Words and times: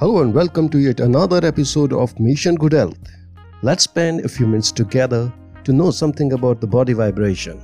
Hello 0.00 0.22
and 0.22 0.32
welcome 0.32 0.66
to 0.70 0.78
yet 0.78 0.98
another 0.98 1.46
episode 1.46 1.92
of 1.92 2.18
Mission 2.18 2.54
Good 2.54 2.72
Health. 2.72 2.96
Let's 3.60 3.84
spend 3.84 4.24
a 4.24 4.30
few 4.30 4.46
minutes 4.46 4.72
together 4.72 5.30
to 5.64 5.74
know 5.74 5.90
something 5.90 6.32
about 6.32 6.62
the 6.62 6.66
body 6.66 6.94
vibration. 6.94 7.60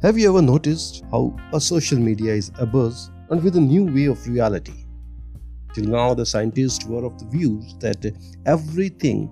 Have 0.00 0.16
you 0.16 0.28
ever 0.28 0.40
noticed 0.40 1.02
how 1.10 1.36
a 1.52 1.60
social 1.60 1.98
media 1.98 2.34
is 2.34 2.50
abuzz 2.50 3.10
and 3.30 3.42
with 3.42 3.56
a 3.56 3.60
new 3.60 3.82
way 3.82 4.04
of 4.04 4.24
reality? 4.28 4.84
Till 5.74 5.86
now, 5.86 6.14
the 6.14 6.24
scientists 6.24 6.86
were 6.86 7.04
of 7.04 7.18
the 7.18 7.26
views 7.26 7.74
that 7.80 8.14
everything 8.46 9.28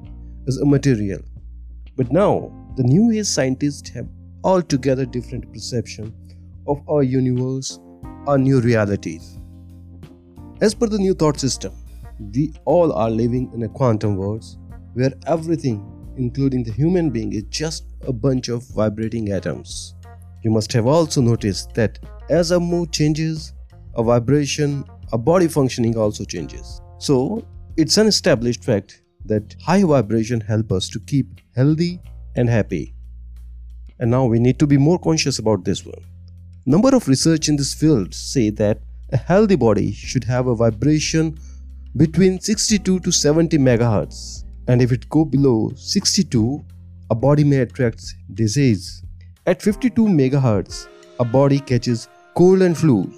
is 0.49 0.61
immaterial. 0.61 1.21
But 1.97 2.11
now, 2.11 2.51
the 2.75 2.83
new 2.83 3.13
age 3.13 3.27
scientists 3.27 3.91
have 3.91 4.09
altogether 4.43 5.07
different 5.07 5.53
perception 5.53 6.13
of 6.67 6.83
our 6.89 7.05
universe, 7.05 7.79
our 8.27 8.39
new 8.39 8.61
realities. 8.61 9.39
As 10.61 10.75
per 10.75 10.89
the 10.89 10.99
new 10.99 11.15
thought 11.15 11.39
system, 11.39 11.73
we 12.19 12.53
all 12.65 12.93
are 12.93 13.11
living 13.11 13.51
in 13.55 13.63
a 13.63 13.69
quantum 13.69 14.17
world 14.17 14.45
where 14.95 15.13
everything, 15.27 15.85
including 16.17 16.63
the 16.63 16.73
human 16.73 17.11
being, 17.11 17.33
is 17.33 17.45
just 17.45 17.87
a 18.07 18.13
bunch 18.13 18.49
of 18.49 18.67
vibrating 18.75 19.33
atoms. 19.33 19.95
You 20.43 20.51
must 20.51 20.73
have 20.73 20.87
also 20.87 21.21
noticed 21.21 21.75
that 21.75 21.99
as 22.31 22.53
our 22.53 22.61
mood 22.61 22.93
changes, 22.93 23.53
a 23.95 24.03
vibration, 24.03 24.85
a 25.13 25.19
body 25.19 25.49
functioning 25.49 25.97
also 25.97 26.25
changes. 26.25 26.81
So, 26.99 27.47
it's 27.77 27.97
an 27.97 28.07
established 28.07 28.63
fact 28.63 29.03
that 29.25 29.57
high 29.63 29.83
vibration 29.83 30.41
help 30.41 30.71
us 30.71 30.89
to 30.91 31.01
keep 31.01 31.41
healthy 31.57 32.01
and 32.37 32.49
happy. 32.49 32.95
And 33.99 34.11
now 34.11 34.27
we 34.27 34.39
need 34.39 34.59
to 34.59 34.67
be 34.67 34.77
more 34.77 34.99
conscious 34.99 35.39
about 35.39 35.65
this 35.65 35.85
one. 35.85 36.05
Number 36.67 36.95
of 36.95 37.09
research 37.09 37.49
in 37.49 37.57
this 37.57 37.75
field 37.75 38.15
say 38.15 38.51
that 38.51 38.81
a 39.13 39.17
healthy 39.17 39.57
body 39.57 39.93
should 39.93 40.25
have 40.25 40.47
a 40.47 40.55
vibration 40.55 41.39
between 41.97 42.41
62 42.41 42.99
to 43.01 43.13
70 43.13 43.57
megahertz. 43.59 44.43
And 44.67 44.83
if 44.83 44.91
it 44.91 45.09
go 45.11 45.25
below 45.25 45.73
62 45.77 46.65
a 47.11 47.15
body 47.15 47.45
may 47.45 47.59
attract 47.59 48.03
disease. 48.33 49.05
At 49.47 49.63
52 49.63 50.07
megahertz 50.07 50.89
a 51.21 51.25
body 51.25 51.61
catches 51.61 52.09
cold 52.35 52.63
and 52.63 52.77
flu. 52.77 53.13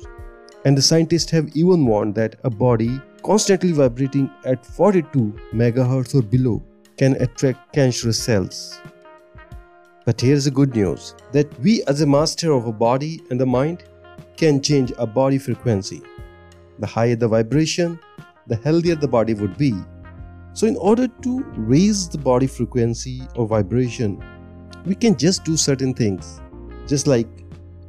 And 0.66 0.76
the 0.76 0.82
scientists 0.82 1.30
have 1.30 1.56
even 1.56 1.86
warned 1.86 2.16
that 2.16 2.36
a 2.44 2.50
body 2.50 3.00
constantly 3.22 3.72
vibrating 3.72 4.30
at 4.44 4.66
42 4.66 5.32
megahertz 5.54 6.14
or 6.14 6.22
below 6.22 6.62
can 6.98 7.14
attract 7.22 7.72
cancerous 7.72 8.22
cells. 8.22 8.78
But 10.04 10.20
here's 10.20 10.44
the 10.44 10.50
good 10.50 10.76
news 10.76 11.14
that 11.32 11.58
we 11.60 11.82
as 11.84 12.02
a 12.02 12.06
master 12.06 12.52
of 12.52 12.66
a 12.66 12.72
body 12.72 13.22
and 13.30 13.40
the 13.40 13.46
mind 13.46 13.84
can 14.36 14.60
change 14.60 14.92
a 14.98 15.06
body 15.06 15.38
frequency. 15.38 16.02
The 16.78 16.86
higher 16.86 17.16
the 17.16 17.28
vibration 17.28 17.98
the 18.46 18.56
healthier 18.56 18.94
the 18.94 19.08
body 19.08 19.34
would 19.34 19.56
be. 19.56 19.74
So, 20.52 20.66
in 20.66 20.76
order 20.76 21.06
to 21.08 21.44
raise 21.56 22.08
the 22.08 22.18
body 22.18 22.46
frequency 22.46 23.22
or 23.34 23.46
vibration, 23.46 24.22
we 24.84 24.94
can 24.94 25.16
just 25.16 25.44
do 25.44 25.56
certain 25.56 25.92
things, 25.92 26.40
just 26.86 27.06
like 27.06 27.28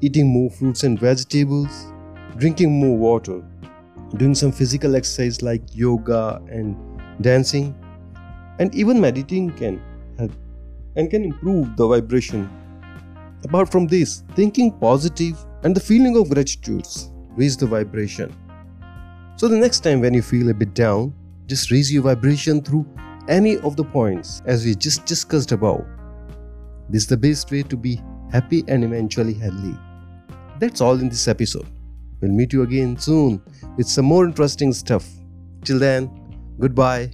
eating 0.02 0.28
more 0.28 0.50
fruits 0.50 0.84
and 0.84 1.00
vegetables, 1.00 1.94
drinking 2.38 2.72
more 2.72 2.98
water, 2.98 3.44
doing 4.18 4.36
some 4.36 4.52
physical 4.52 4.96
exercise 4.96 5.42
like 5.42 5.62
yoga 5.74 6.42
and 6.50 6.76
dancing, 7.22 7.76
and 8.60 8.74
even 8.76 9.00
meditating 9.00 9.52
can 9.52 9.82
help 10.18 10.32
and 10.96 11.10
can 11.10 11.24
improve 11.24 11.76
the 11.78 11.88
vibration. 11.88 12.50
Apart 13.44 13.72
from 13.72 13.88
this, 13.88 14.24
thinking 14.36 14.72
positive 14.72 15.38
and 15.64 15.76
the 15.76 15.80
feeling 15.80 16.18
of 16.18 16.30
gratitude 16.30 16.88
raise 17.36 17.56
the 17.56 17.68
vibration. 17.68 18.36
So 19.38 19.48
the 19.48 19.56
next 19.56 19.82
time 19.82 20.02
when 20.02 20.16
you 20.16 20.24
feel 20.24 20.50
a 20.50 20.54
bit 20.54 20.74
down, 20.74 21.14
just 21.46 21.70
raise 21.70 21.94
your 21.94 22.02
vibration 22.02 22.60
through 22.60 22.88
any 23.28 23.58
of 23.60 23.76
the 23.76 23.84
points 23.84 24.42
as 24.48 24.66
we 24.66 24.74
just 24.74 25.06
discussed 25.06 25.52
above. 25.52 25.86
This 26.90 27.04
is 27.04 27.08
the 27.08 27.18
best 27.18 27.52
way 27.52 27.62
to 27.62 27.78
be 27.78 28.02
happy 28.32 28.64
and 28.68 28.84
eventually 28.84 29.36
healthy. 29.36 29.78
That's 30.58 30.82
all 30.82 31.00
in 31.00 31.08
this 31.08 31.28
episode. 31.28 31.68
We'll 32.20 32.32
meet 32.32 32.52
you 32.52 32.64
again 32.64 32.98
soon 32.98 33.40
with 33.78 33.88
some 33.88 34.06
more 34.06 34.26
interesting 34.26 34.74
stuff. 34.74 35.08
Till 35.64 35.78
then, 35.78 36.10
goodbye. 36.60 37.12